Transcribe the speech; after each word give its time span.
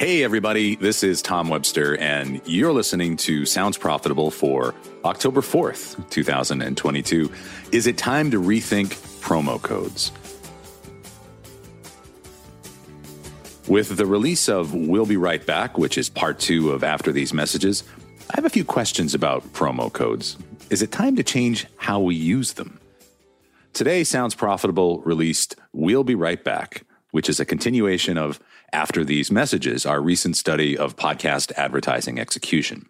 Hey, 0.00 0.24
everybody, 0.24 0.76
this 0.76 1.02
is 1.02 1.20
Tom 1.20 1.50
Webster, 1.50 1.94
and 1.98 2.40
you're 2.46 2.72
listening 2.72 3.18
to 3.18 3.44
Sounds 3.44 3.76
Profitable 3.76 4.30
for 4.30 4.74
October 5.04 5.42
4th, 5.42 6.08
2022. 6.08 7.30
Is 7.70 7.86
it 7.86 7.98
time 7.98 8.30
to 8.30 8.40
rethink 8.40 8.96
promo 9.20 9.60
codes? 9.60 10.10
With 13.68 13.94
the 13.98 14.06
release 14.06 14.48
of 14.48 14.72
We'll 14.72 15.04
Be 15.04 15.18
Right 15.18 15.44
Back, 15.44 15.76
which 15.76 15.98
is 15.98 16.08
part 16.08 16.38
two 16.38 16.70
of 16.70 16.82
After 16.82 17.12
These 17.12 17.34
Messages, 17.34 17.84
I 18.30 18.36
have 18.36 18.46
a 18.46 18.48
few 18.48 18.64
questions 18.64 19.12
about 19.12 19.44
promo 19.52 19.92
codes. 19.92 20.38
Is 20.70 20.80
it 20.80 20.92
time 20.92 21.14
to 21.16 21.22
change 21.22 21.66
how 21.76 22.00
we 22.00 22.14
use 22.14 22.54
them? 22.54 22.80
Today, 23.74 24.04
Sounds 24.04 24.34
Profitable 24.34 25.02
released 25.02 25.56
We'll 25.74 26.04
Be 26.04 26.14
Right 26.14 26.42
Back, 26.42 26.86
which 27.10 27.28
is 27.28 27.40
a 27.40 27.44
continuation 27.44 28.16
of 28.16 28.40
after 28.72 29.04
these 29.04 29.30
messages, 29.30 29.84
our 29.84 30.00
recent 30.00 30.36
study 30.36 30.76
of 30.76 30.96
podcast 30.96 31.52
advertising 31.56 32.18
execution. 32.18 32.86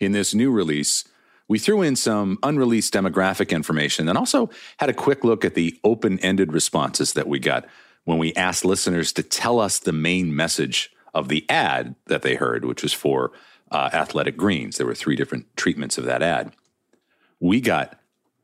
In 0.00 0.12
this 0.12 0.34
new 0.34 0.50
release, 0.50 1.04
we 1.48 1.58
threw 1.58 1.82
in 1.82 1.96
some 1.96 2.38
unreleased 2.42 2.94
demographic 2.94 3.50
information 3.50 4.08
and 4.08 4.16
also 4.16 4.50
had 4.78 4.88
a 4.88 4.94
quick 4.94 5.24
look 5.24 5.44
at 5.44 5.54
the 5.54 5.78
open 5.84 6.18
ended 6.20 6.52
responses 6.52 7.12
that 7.12 7.28
we 7.28 7.38
got 7.38 7.66
when 8.04 8.18
we 8.18 8.34
asked 8.34 8.64
listeners 8.64 9.12
to 9.12 9.22
tell 9.22 9.60
us 9.60 9.78
the 9.78 9.92
main 9.92 10.34
message 10.34 10.90
of 11.12 11.28
the 11.28 11.48
ad 11.48 11.94
that 12.06 12.22
they 12.22 12.34
heard, 12.34 12.64
which 12.64 12.82
was 12.82 12.92
for 12.92 13.32
uh, 13.70 13.90
athletic 13.92 14.36
greens. 14.36 14.76
There 14.76 14.86
were 14.86 14.94
three 14.94 15.16
different 15.16 15.46
treatments 15.56 15.98
of 15.98 16.04
that 16.04 16.22
ad. 16.22 16.52
We 17.40 17.60
got 17.60 17.98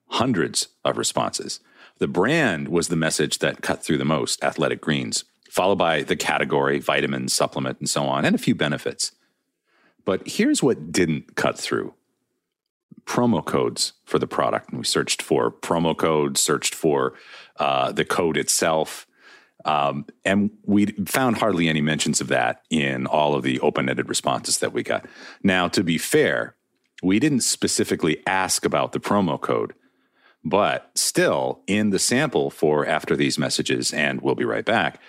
hundreds 0.06 0.68
of 0.84 0.98
responses. 0.98 1.60
The 2.00 2.08
brand 2.08 2.68
was 2.68 2.88
the 2.88 2.96
message 2.96 3.38
that 3.38 3.62
cut 3.62 3.84
through 3.84 3.98
the 3.98 4.04
most 4.04 4.42
athletic 4.42 4.80
greens 4.80 5.24
followed 5.50 5.76
by 5.76 6.02
the 6.02 6.16
category, 6.16 6.78
vitamins, 6.78 7.34
supplement, 7.34 7.80
and 7.80 7.90
so 7.90 8.04
on, 8.04 8.24
and 8.24 8.34
a 8.34 8.38
few 8.38 8.54
benefits. 8.54 9.12
But 10.04 10.26
here's 10.26 10.62
what 10.62 10.92
didn't 10.92 11.34
cut 11.34 11.58
through 11.58 11.94
promo 13.04 13.44
codes 13.44 13.94
for 14.04 14.18
the 14.18 14.26
product. 14.26 14.70
And 14.70 14.78
we 14.78 14.84
searched 14.84 15.20
for 15.20 15.50
promo 15.50 15.96
codes, 15.96 16.40
searched 16.40 16.74
for 16.74 17.14
uh, 17.58 17.90
the 17.90 18.04
code 18.04 18.36
itself. 18.36 19.06
Um, 19.64 20.06
and 20.24 20.50
we 20.64 20.86
found 21.06 21.38
hardly 21.38 21.68
any 21.68 21.80
mentions 21.80 22.20
of 22.20 22.28
that 22.28 22.62
in 22.70 23.06
all 23.06 23.34
of 23.34 23.42
the 23.42 23.58
open 23.60 23.88
ended 23.88 24.08
responses 24.08 24.58
that 24.58 24.72
we 24.72 24.82
got. 24.82 25.06
Now, 25.42 25.66
to 25.68 25.82
be 25.82 25.98
fair, 25.98 26.54
we 27.02 27.18
didn't 27.18 27.40
specifically 27.40 28.22
ask 28.26 28.64
about 28.64 28.92
the 28.92 29.00
promo 29.00 29.40
code, 29.40 29.74
but 30.44 30.90
still 30.94 31.60
in 31.66 31.90
the 31.90 31.98
sample 31.98 32.50
for 32.50 32.86
after 32.86 33.16
these 33.16 33.38
messages, 33.38 33.92
and 33.92 34.20
we'll 34.20 34.34
be 34.34 34.44
right 34.44 34.64
back, 34.64 35.00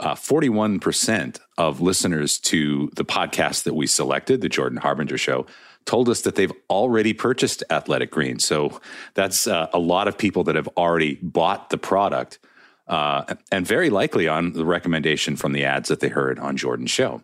uh, 0.00 0.14
41% 0.14 1.40
of 1.56 1.80
listeners 1.80 2.38
to 2.38 2.90
the 2.94 3.04
podcast 3.04 3.64
that 3.64 3.74
we 3.74 3.86
selected, 3.86 4.40
the 4.40 4.48
Jordan 4.48 4.78
Harbinger 4.78 5.18
Show, 5.18 5.46
told 5.86 6.08
us 6.08 6.20
that 6.20 6.34
they've 6.34 6.52
already 6.70 7.12
purchased 7.12 7.64
Athletic 7.70 8.10
Greens. 8.10 8.44
So 8.44 8.80
that's 9.14 9.46
uh, 9.46 9.68
a 9.72 9.78
lot 9.78 10.06
of 10.06 10.18
people 10.18 10.44
that 10.44 10.54
have 10.54 10.68
already 10.76 11.18
bought 11.22 11.70
the 11.70 11.78
product, 11.78 12.38
uh, 12.86 13.34
and 13.50 13.66
very 13.66 13.90
likely 13.90 14.28
on 14.28 14.52
the 14.52 14.64
recommendation 14.64 15.34
from 15.34 15.52
the 15.52 15.64
ads 15.64 15.88
that 15.88 16.00
they 16.00 16.08
heard 16.08 16.38
on 16.38 16.56
Jordan's 16.56 16.90
show. 16.90 17.22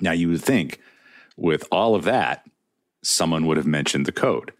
Now, 0.00 0.12
you 0.12 0.28
would 0.28 0.42
think 0.42 0.80
with 1.36 1.66
all 1.72 1.94
of 1.94 2.04
that, 2.04 2.46
someone 3.02 3.46
would 3.46 3.56
have 3.56 3.66
mentioned 3.66 4.06
the 4.06 4.12
code. 4.12 4.52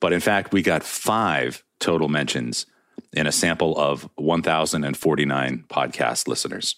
But 0.00 0.12
in 0.12 0.20
fact, 0.20 0.52
we 0.52 0.62
got 0.62 0.82
five 0.82 1.64
total 1.80 2.08
mentions 2.08 2.66
in 3.12 3.26
a 3.26 3.32
sample 3.32 3.76
of 3.78 4.08
1,049 4.16 5.64
podcast 5.68 6.28
listeners. 6.28 6.76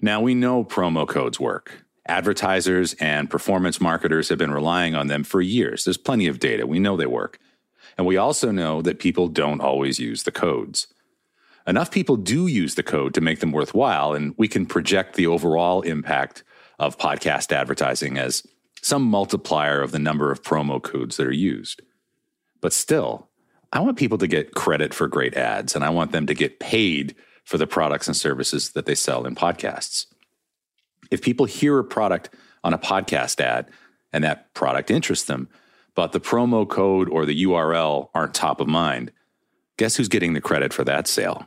Now, 0.00 0.20
we 0.20 0.34
know 0.34 0.64
promo 0.64 1.06
codes 1.08 1.40
work. 1.40 1.84
Advertisers 2.06 2.94
and 2.94 3.28
performance 3.28 3.80
marketers 3.80 4.28
have 4.28 4.38
been 4.38 4.52
relying 4.52 4.94
on 4.94 5.08
them 5.08 5.24
for 5.24 5.40
years. 5.40 5.84
There's 5.84 5.96
plenty 5.96 6.28
of 6.28 6.38
data. 6.38 6.66
We 6.66 6.78
know 6.78 6.96
they 6.96 7.06
work. 7.06 7.38
And 7.98 8.06
we 8.06 8.16
also 8.16 8.50
know 8.50 8.82
that 8.82 8.98
people 8.98 9.28
don't 9.28 9.60
always 9.60 9.98
use 9.98 10.22
the 10.22 10.30
codes. 10.30 10.86
Enough 11.66 11.90
people 11.90 12.16
do 12.16 12.46
use 12.46 12.76
the 12.76 12.82
code 12.84 13.12
to 13.14 13.20
make 13.20 13.40
them 13.40 13.50
worthwhile, 13.50 14.14
and 14.14 14.34
we 14.36 14.46
can 14.46 14.66
project 14.66 15.16
the 15.16 15.26
overall 15.26 15.82
impact 15.82 16.44
of 16.78 16.98
podcast 16.98 17.50
advertising 17.50 18.18
as 18.18 18.46
some 18.86 19.02
multiplier 19.02 19.82
of 19.82 19.90
the 19.90 19.98
number 19.98 20.30
of 20.30 20.44
promo 20.44 20.80
codes 20.80 21.16
that 21.16 21.26
are 21.26 21.32
used. 21.32 21.82
But 22.60 22.72
still, 22.72 23.28
I 23.72 23.80
want 23.80 23.98
people 23.98 24.16
to 24.18 24.28
get 24.28 24.54
credit 24.54 24.94
for 24.94 25.08
great 25.08 25.34
ads 25.34 25.74
and 25.74 25.84
I 25.84 25.90
want 25.90 26.12
them 26.12 26.24
to 26.28 26.34
get 26.34 26.60
paid 26.60 27.16
for 27.44 27.58
the 27.58 27.66
products 27.66 28.06
and 28.06 28.16
services 28.16 28.70
that 28.70 28.86
they 28.86 28.94
sell 28.94 29.26
in 29.26 29.34
podcasts. 29.34 30.06
If 31.10 31.20
people 31.20 31.46
hear 31.46 31.80
a 31.80 31.84
product 31.84 32.30
on 32.62 32.72
a 32.72 32.78
podcast 32.78 33.40
ad 33.40 33.70
and 34.12 34.22
that 34.22 34.54
product 34.54 34.88
interests 34.88 35.26
them, 35.26 35.48
but 35.96 36.12
the 36.12 36.20
promo 36.20 36.68
code 36.68 37.08
or 37.08 37.26
the 37.26 37.42
URL 37.42 38.10
aren't 38.14 38.34
top 38.34 38.60
of 38.60 38.68
mind, 38.68 39.10
guess 39.78 39.96
who's 39.96 40.08
getting 40.08 40.34
the 40.34 40.40
credit 40.40 40.72
for 40.72 40.84
that 40.84 41.08
sale? 41.08 41.46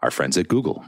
Our 0.00 0.10
friends 0.10 0.36
at 0.36 0.48
Google. 0.48 0.86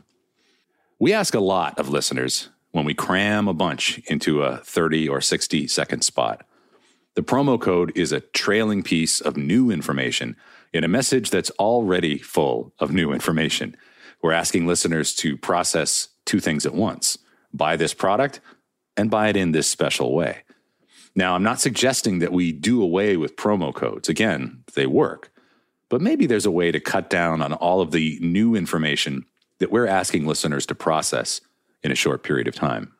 We 0.98 1.12
ask 1.12 1.32
a 1.32 1.40
lot 1.40 1.78
of 1.78 1.88
listeners 1.88 2.48
when 2.72 2.84
we 2.84 2.94
cram 2.94 3.48
a 3.48 3.54
bunch 3.54 3.98
into 4.06 4.42
a 4.42 4.58
30 4.58 5.08
or 5.08 5.20
60 5.20 5.66
second 5.66 6.02
spot. 6.02 6.46
The 7.14 7.22
promo 7.22 7.60
code 7.60 7.92
is 7.96 8.12
a 8.12 8.20
trailing 8.20 8.82
piece 8.82 9.20
of 9.20 9.36
new 9.36 9.70
information 9.70 10.36
in 10.72 10.84
a 10.84 10.88
message 10.88 11.30
that's 11.30 11.50
already 11.52 12.18
full 12.18 12.72
of 12.78 12.92
new 12.92 13.12
information. 13.12 13.76
We're 14.22 14.32
asking 14.32 14.66
listeners 14.66 15.14
to 15.16 15.36
process 15.36 16.08
two 16.24 16.40
things 16.40 16.66
at 16.66 16.74
once 16.74 17.18
buy 17.52 17.76
this 17.76 17.92
product 17.92 18.40
and 18.96 19.10
buy 19.10 19.28
it 19.28 19.36
in 19.36 19.50
this 19.50 19.66
special 19.66 20.14
way. 20.14 20.44
Now, 21.16 21.34
I'm 21.34 21.42
not 21.42 21.60
suggesting 21.60 22.20
that 22.20 22.32
we 22.32 22.52
do 22.52 22.80
away 22.80 23.16
with 23.16 23.34
promo 23.34 23.74
codes. 23.74 24.08
Again, 24.08 24.62
they 24.74 24.86
work. 24.86 25.32
But 25.88 26.00
maybe 26.00 26.26
there's 26.26 26.46
a 26.46 26.50
way 26.52 26.70
to 26.70 26.78
cut 26.78 27.10
down 27.10 27.42
on 27.42 27.52
all 27.52 27.80
of 27.80 27.90
the 27.90 28.18
new 28.20 28.54
information 28.54 29.24
that 29.58 29.72
we're 29.72 29.88
asking 29.88 30.26
listeners 30.26 30.64
to 30.66 30.74
process 30.76 31.40
in 31.82 31.92
a 31.92 31.96
short 31.96 32.22
period 32.22 32.48
of 32.48 32.54
time. 32.54 32.92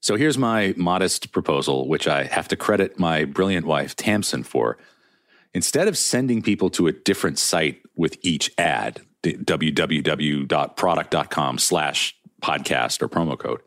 So 0.00 0.16
here's 0.16 0.38
my 0.38 0.72
modest 0.76 1.32
proposal, 1.32 1.88
which 1.88 2.06
I 2.06 2.24
have 2.24 2.48
to 2.48 2.56
credit 2.56 2.98
my 2.98 3.24
brilliant 3.24 3.66
wife, 3.66 3.96
Tamsin, 3.96 4.42
for. 4.44 4.78
Instead 5.52 5.88
of 5.88 5.98
sending 5.98 6.42
people 6.42 6.70
to 6.70 6.86
a 6.86 6.92
different 6.92 7.38
site 7.38 7.82
with 7.96 8.16
each 8.22 8.50
ad, 8.58 9.00
www.product.com 9.24 11.58
slash 11.58 12.16
podcast 12.42 13.02
or 13.02 13.08
promo 13.08 13.38
code, 13.38 13.60